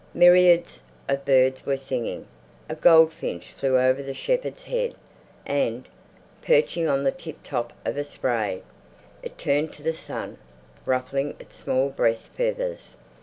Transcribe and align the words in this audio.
Myriads 0.15 0.81
of 1.07 1.25
birds 1.25 1.63
were 1.63 1.77
singing. 1.77 2.25
A 2.67 2.73
goldfinch 2.75 3.51
flew 3.51 3.77
over 3.77 4.01
the 4.01 4.15
shepherd's 4.15 4.63
head 4.63 4.95
and, 5.45 5.87
perching 6.41 6.89
on 6.89 7.03
the 7.03 7.11
tiptop 7.11 7.71
of 7.85 7.97
a 7.97 8.03
spray, 8.03 8.63
it 9.21 9.37
turned 9.37 9.73
to 9.73 9.83
the 9.83 9.93
sun, 9.93 10.39
ruffling 10.87 11.35
its 11.39 11.57
small 11.57 11.89
breast 11.89 12.29
feathers. 12.29 12.95